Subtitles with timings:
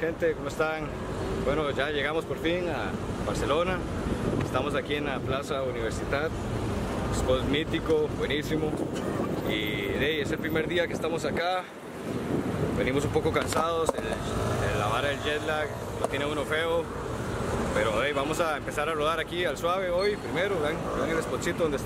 [0.00, 0.86] gente, ¿cómo están?
[1.44, 2.90] Bueno, ya llegamos por fin a
[3.26, 3.76] Barcelona.
[4.42, 6.30] Estamos aquí en la Plaza Universitat.
[7.12, 8.72] Spot mítico, buenísimo.
[9.46, 11.64] Y hey, es el primer día que estamos acá.
[12.78, 15.68] Venimos un poco cansados, el, la vara del jet lag
[16.00, 16.82] lo tiene uno feo.
[17.74, 20.58] Pero hey, vamos a empezar a rodar aquí al suave hoy primero.
[20.60, 21.76] Vean, vean el spotcito donde.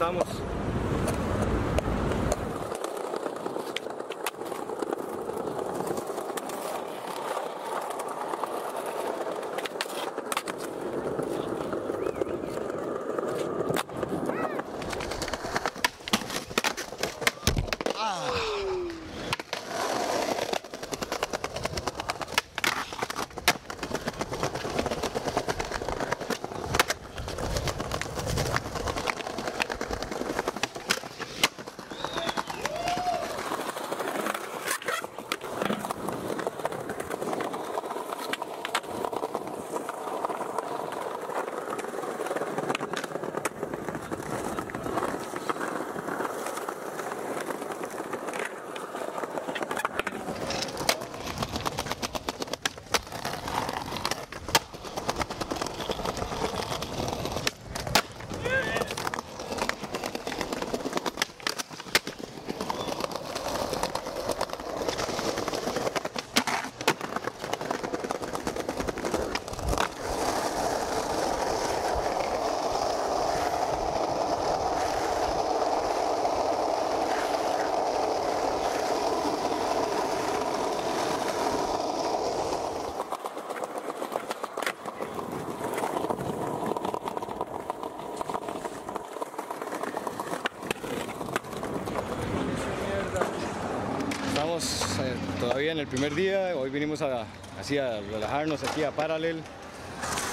[94.34, 97.26] Estamos eh, todavía en el primer día, hoy vinimos a,
[97.58, 99.42] así a relajarnos aquí a Parallel,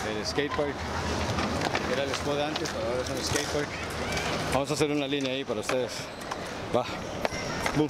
[0.07, 0.75] el skatepark,
[1.91, 3.67] era el spot antes, pero ahora es un skatepark.
[4.53, 5.93] Vamos a hacer una línea ahí para ustedes.
[6.75, 6.85] Va.
[7.75, 7.89] Boom.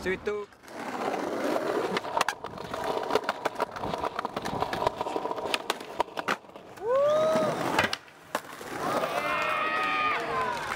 [0.00, 0.46] Stevie tú.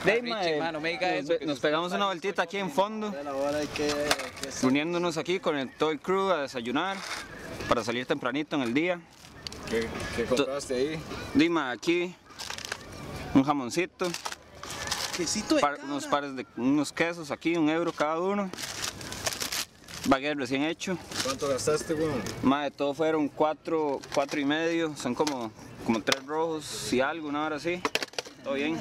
[0.04, 3.10] Richie, mano, me diga eso, que nos pegamos una vueltita aquí en fondo,
[3.74, 6.96] que, que uniéndonos aquí con el, todo el crew a desayunar
[7.68, 9.00] para salir tempranito en el día.
[9.70, 11.00] ¿Qué, qué compraste ahí?
[11.32, 12.14] Dima, aquí
[13.32, 14.08] un jamoncito,
[15.16, 15.86] quesito de par- cabra.
[15.90, 18.50] unos pares de unos quesos aquí, un euro cada uno.
[20.06, 20.98] Baguette recién hecho.
[21.24, 22.22] ¿Cuánto gastaste, weón?
[22.42, 25.50] Más de todo fueron cuatro, cuatro y medio, son como,
[25.84, 27.80] como tres rojos y algo, una hora así.
[28.42, 28.78] Todo bien.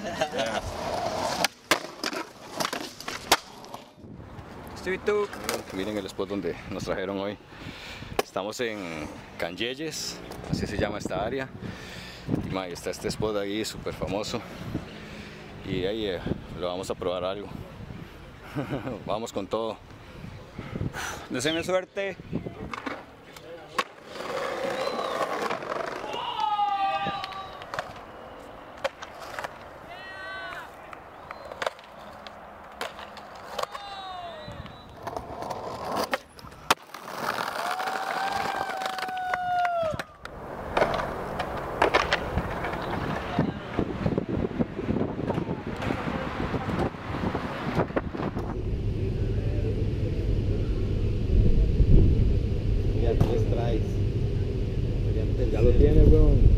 [5.05, 5.27] Tú.
[5.71, 7.37] Miren el spot donde nos trajeron hoy.
[8.21, 10.17] Estamos en Canyelles,
[10.51, 11.47] así se llama esta área.
[12.45, 14.41] Y ma, está este spot ahí súper famoso.
[15.65, 16.19] Y ahí eh,
[16.59, 17.47] lo vamos a probar algo.
[19.05, 19.77] vamos con todo.
[21.29, 22.15] Deseenme suerte.
[53.01, 53.81] Ya tres traes.
[55.51, 56.53] Ya lo tiene, weón.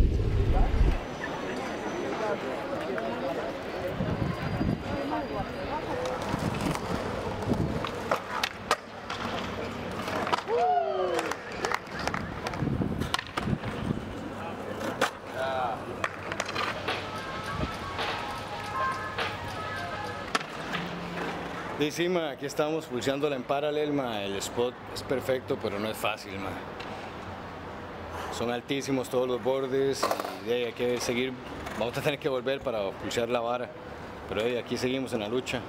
[21.85, 24.23] Aquí estamos pulseándola en paralel, ma.
[24.23, 26.31] el spot es perfecto, pero no es fácil.
[28.35, 30.03] Son altísimos todos los bordes
[30.47, 31.31] y hay que seguir,
[31.77, 33.69] vamos a tener que volver para pulsear la vara,
[34.27, 35.61] pero aquí seguimos en la lucha.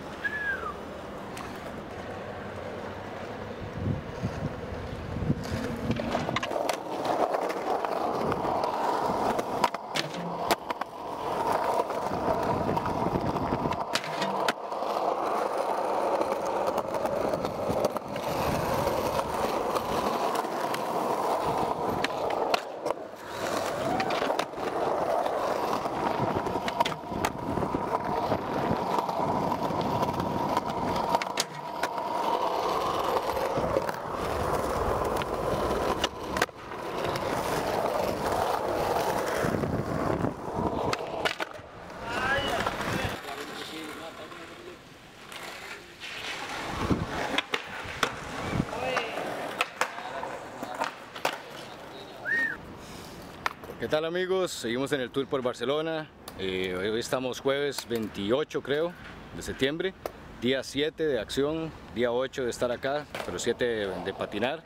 [53.87, 54.51] ¿Qué tal amigos?
[54.51, 56.09] Seguimos en el tour por Barcelona.
[56.41, 58.93] Eh, hoy estamos jueves 28 creo
[59.37, 59.95] de septiembre.
[60.43, 64.61] Día 7 de acción, día 8 de estar acá, pero 7 de, patinar.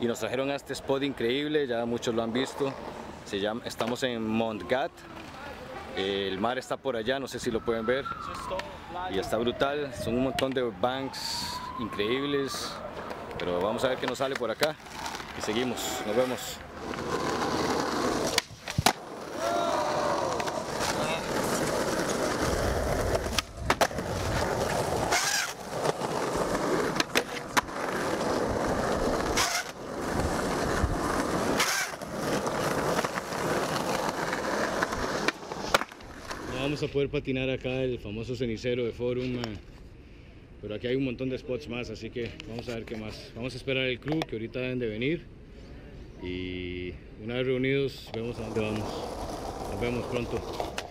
[0.00, 2.70] Y nos trajeron a este spot increíble, ya muchos lo han visto.
[3.64, 4.92] Estamos en Montgat.
[5.96, 8.04] El mar está por allá, no sé si lo pueden ver.
[9.10, 12.70] Y está brutal, son un montón de banks increíbles.
[13.38, 14.76] Pero vamos a ver qué nos sale por acá.
[15.38, 16.58] Y seguimos, nos vemos.
[36.98, 39.40] Poder patinar acá el famoso cenicero de Forum,
[40.60, 43.30] pero aquí hay un montón de spots más, así que vamos a ver qué más.
[43.36, 45.22] Vamos a esperar el crew que ahorita deben de venir
[46.24, 46.92] y
[47.22, 48.88] una vez reunidos vemos a dónde vamos.
[49.70, 50.87] Nos vemos pronto.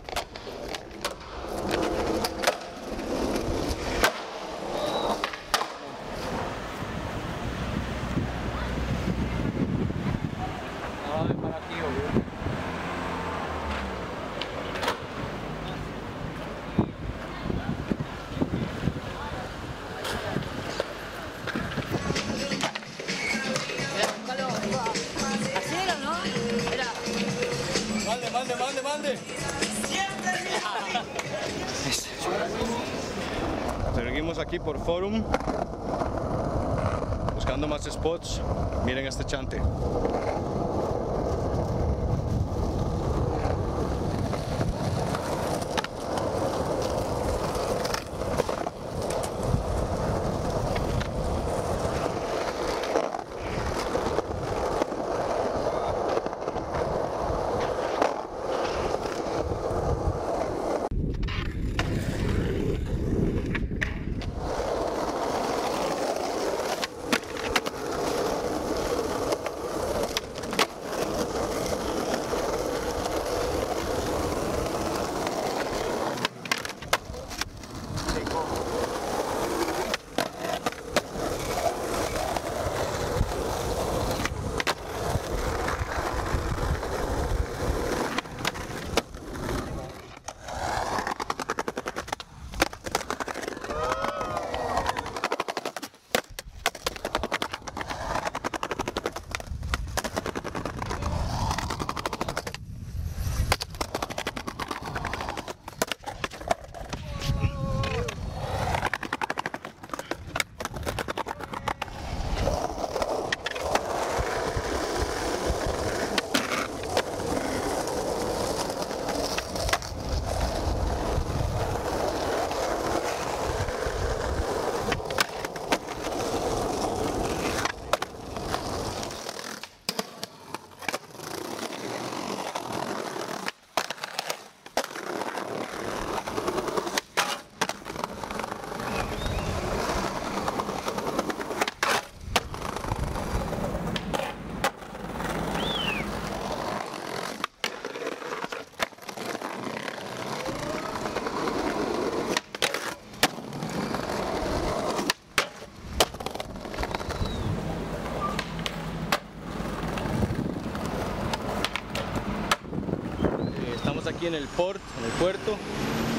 [164.18, 165.56] Aquí en el port, en el puerto.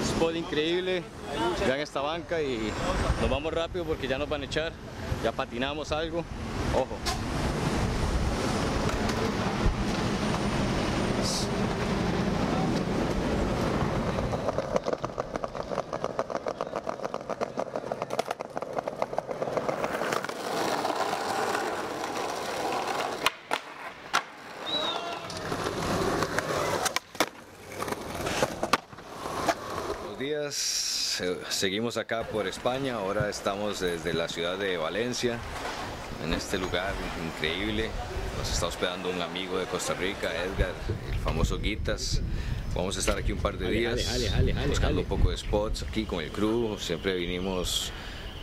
[0.05, 1.03] spot increíble.
[1.67, 2.73] Vean esta banca y
[3.21, 4.73] nos vamos rápido porque ya nos van a echar.
[5.25, 6.25] Ya patinamos algo.
[6.75, 6.97] Ojo.
[30.49, 35.39] Buenos días, seguimos acá por España, ahora estamos desde la ciudad de Valencia,
[36.25, 36.93] en este lugar
[37.27, 37.91] increíble.
[38.39, 40.73] Nos está hospedando un amigo de Costa Rica, Edgar,
[41.13, 42.23] el famoso Guitas.
[42.75, 44.07] Vamos a estar aquí un par de días
[44.69, 46.77] buscando un poco de spots aquí con el crew.
[46.79, 47.91] Siempre vinimos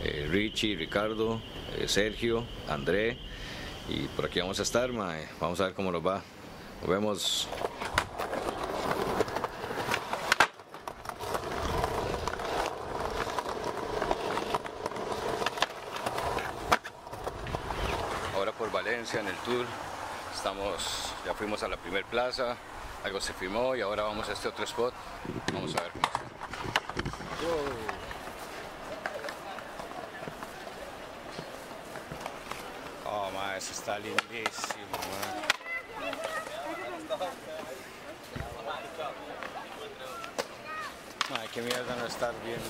[0.02, 1.40] eh, Richie, Ricardo,
[1.78, 3.16] eh, Sergio, André
[3.88, 5.26] y por aquí vamos a estar, mae.
[5.40, 6.22] vamos a ver cómo nos va.
[6.82, 7.48] Nos vemos.
[18.46, 18.52] ahora
[19.14, 19.64] en el tour.
[20.34, 22.56] Estamos, ya fuimos a la primer plaza,
[23.04, 24.92] algo se filmó y ahora vamos a este otro spot.
[25.52, 26.20] Vamos a ver cómo está.
[33.08, 35.40] Oh, eso está lindísimo, ma.
[41.40, 42.60] Ay, qué mierda no estar bien.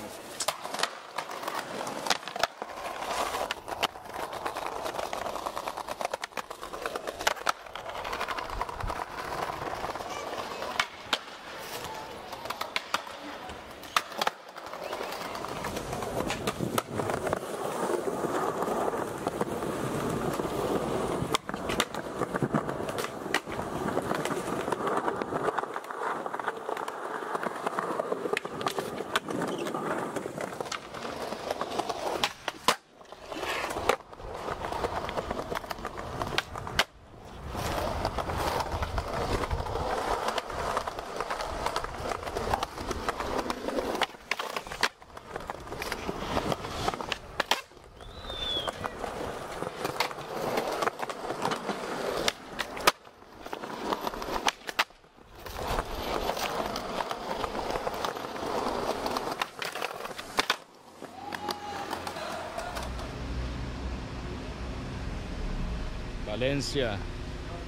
[66.40, 66.98] Valencia.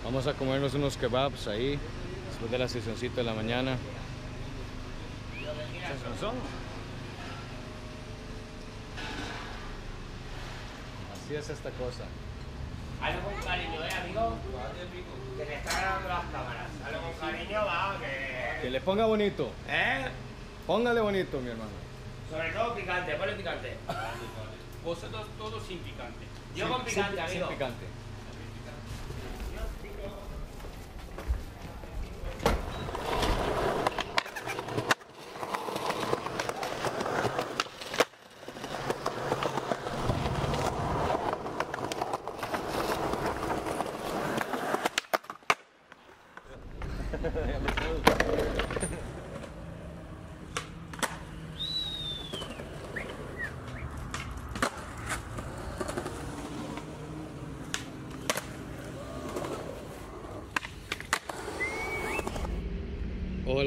[0.04, 1.78] Vamos a comernos unos kebabs ahí,
[2.28, 3.78] después de la sesioncita de la mañana.
[11.12, 12.04] Así es esta cosa.
[13.02, 14.34] Hazlo con cariño, eh, amigo.
[15.36, 16.70] Que le está grabando las cámaras.
[16.84, 18.62] Hazlo con cariño, va, que.
[18.62, 19.50] Que le ponga bonito.
[19.68, 20.06] ¿Eh?
[20.66, 21.70] Póngale bonito, mi hermano.
[22.30, 23.76] Sobre todo picante, ponle picante.
[24.84, 26.26] Vosotros todos sin picante.
[26.54, 27.48] Yo con picante, Sin- sin amigo.
[27.48, 27.84] picante.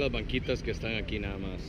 [0.01, 1.61] Las banquitas que están aquí nada más.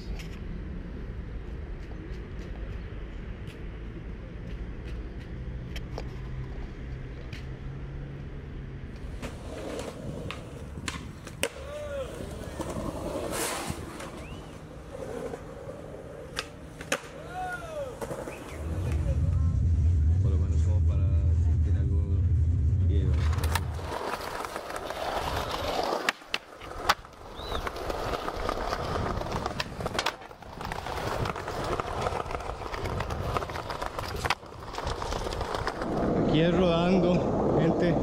[36.43, 37.95] 10 rodando, gente.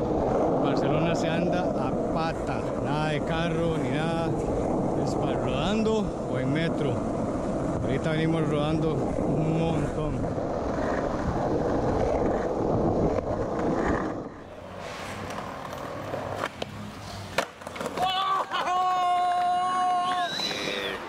[0.63, 4.29] Barcelona se anda a pata, nada de carro ni nada.
[5.03, 6.93] Es para rodando o en metro.
[7.83, 10.21] Ahorita venimos rodando un montón.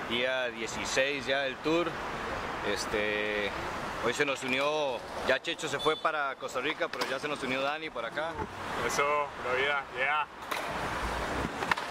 [0.08, 1.86] día 16 ya del tour.
[2.74, 3.50] Este,
[4.04, 7.42] hoy se nos unió ya Checho se fue para Costa Rica, pero ya se nos
[7.42, 8.32] unió Dani por acá.
[8.86, 10.26] Eso, bro, vida, ya.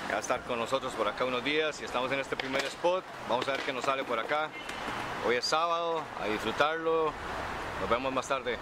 [0.09, 3.03] Ya a estar con nosotros por acá unos días y estamos en este primer spot.
[3.29, 4.49] Vamos a ver qué nos sale por acá.
[5.27, 7.13] Hoy es sábado, a disfrutarlo.
[7.81, 8.57] Nos vemos más tarde.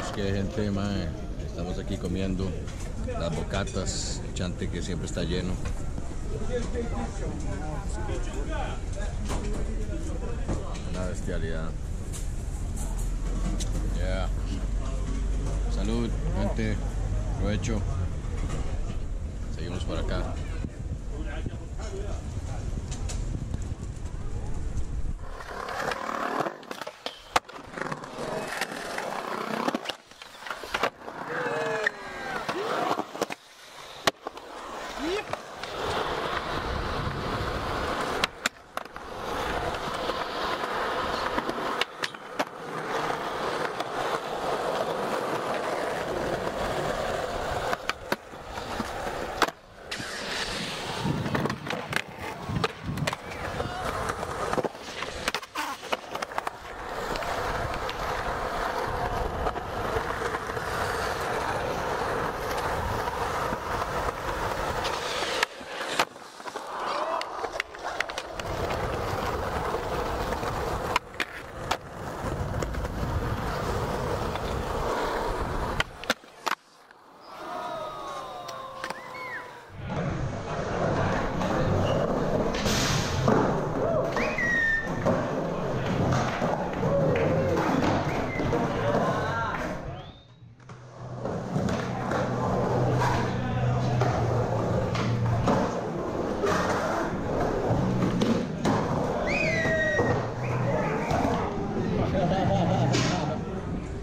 [0.00, 1.08] Es que mae,
[1.44, 2.48] estamos aquí comiendo
[3.18, 5.52] las bocatas, el chante que siempre está lleno.
[10.92, 11.70] Una bestialidad.
[13.98, 14.28] Yeah.
[15.74, 16.08] Salud,
[16.38, 16.76] gente.
[17.40, 17.80] Provecho.
[19.56, 20.34] Seguimos por acá.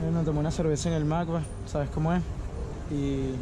[0.02, 2.22] Bueno, tomé una cerveza en el Magua, ¿sabes cómo es?
[2.92, 3.36] Y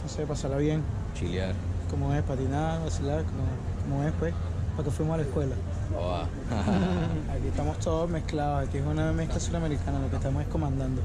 [0.00, 0.80] no sé, pasarla bien,
[1.12, 1.56] Chilear.
[1.90, 3.42] cómo es, patinar, vacilar, como,
[3.82, 4.32] como es, pues,
[4.76, 5.56] para que fuimos a la escuela.
[5.98, 6.22] Oh,
[7.32, 11.02] Aquí estamos todos mezclados, aquí es una mezcla suramericana, lo que estamos es comandando.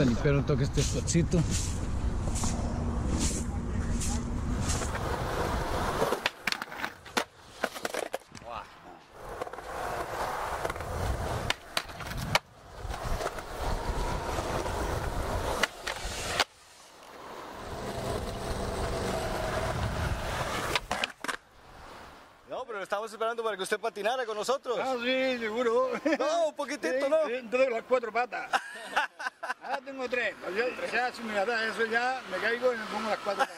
[0.00, 1.36] Vamos a limpiar un toque este spotcito.
[22.48, 24.78] No, pero estamos esperando para que usted patinara con nosotros.
[24.80, 25.90] Ah, sí, seguro.
[26.18, 27.28] No, un poquitito, ¿no?
[27.28, 28.50] Entonces las cuatro patas.
[29.70, 30.34] Ahora tengo tres.
[30.42, 33.44] Pues yo, ya, si me da eso ya me caigo y me pongo las cuatro
[33.44, 33.56] patas.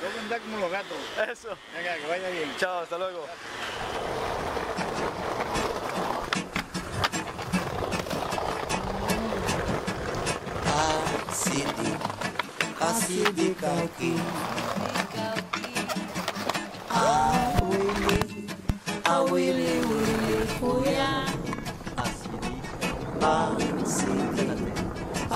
[0.00, 0.96] Tengo que andar como los gatos.
[1.30, 1.48] Eso.
[1.76, 2.56] Venga, que vaya bien.
[2.56, 3.26] Chao, hasta luego.
[11.28, 11.92] Asidi,
[12.80, 14.14] asidi kauki.
[16.88, 18.48] Awili,
[19.04, 21.26] awili wili kuya.
[21.98, 22.54] Asidi,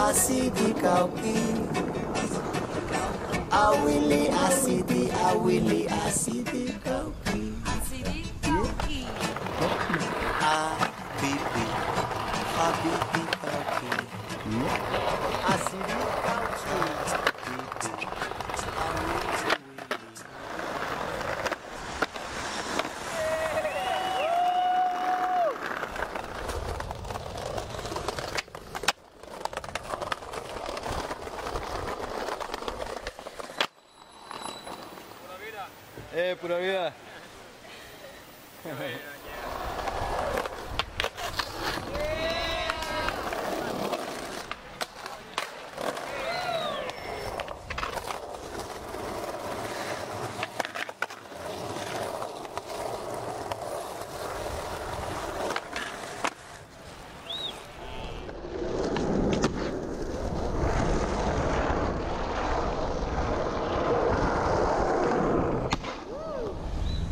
[0.09, 1.35] asidi kauki.
[3.51, 6.44] Awili, asidi, awili, asidi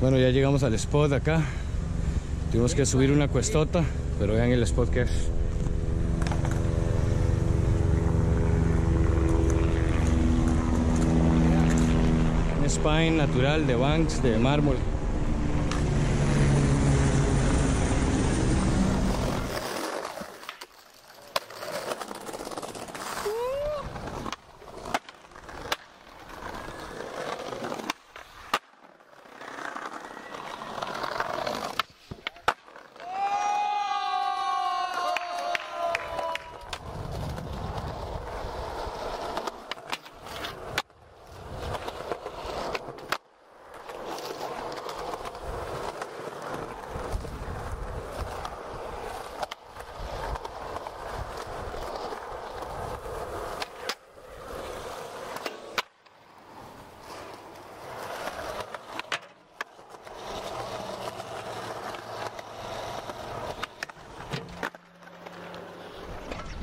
[0.03, 1.43] Bueno, ya llegamos al spot acá.
[2.51, 3.85] Tuvimos que subir una cuestota,
[4.19, 5.29] pero vean el spot que es.
[12.59, 14.75] Un spine natural de banks de mármol.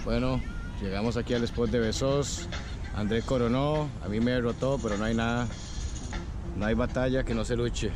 [0.10, 0.42] Bueno,
[0.82, 2.48] llegamos aquí al spot de Besos.
[2.96, 5.48] André coronó, a mí me derrotó, pero no hay nada.
[6.58, 7.92] No hay batalla que no se luche.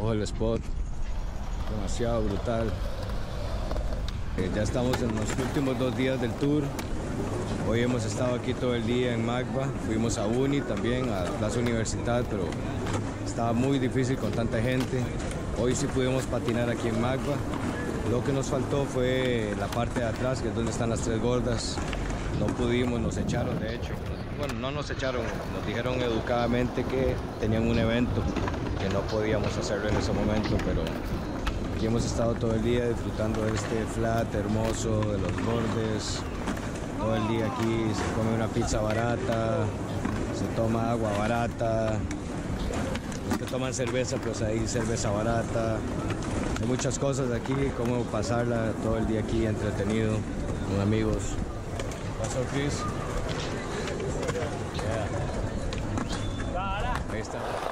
[0.00, 0.62] Ojo el spot.
[1.70, 2.72] Demasiado brutal.
[4.38, 6.62] Eh, ya estamos en los últimos dos días del tour.
[7.68, 9.66] Hoy hemos estado aquí todo el día en Magba.
[9.84, 12.44] Fuimos a Uni también, a Plaza Universidad, pero
[13.26, 14.98] estaba muy difícil con tanta gente.
[15.60, 17.34] Hoy sí pudimos patinar aquí en Magba.
[18.10, 21.20] Lo que nos faltó fue la parte de atrás, que es donde están las tres
[21.20, 21.76] gordas.
[22.38, 23.92] No pudimos, nos echaron de hecho.
[24.38, 25.22] Bueno, no nos echaron,
[25.56, 28.22] nos dijeron educadamente que tenían un evento,
[28.80, 30.82] que no podíamos hacerlo en ese momento, pero
[31.74, 36.20] aquí hemos estado todo el día disfrutando de este flat hermoso, de los bordes.
[36.98, 39.64] Todo el día aquí se come una pizza barata,
[40.36, 41.98] se toma agua barata.
[43.28, 45.78] Los que toman cerveza, pues ahí cerveza barata.
[46.66, 50.14] Muchas cosas aquí, cómo pasarla todo el día aquí entretenido
[50.68, 51.34] con amigos.
[52.02, 52.82] ¿Qué pasó, Chris?
[57.12, 57.63] Ahí está.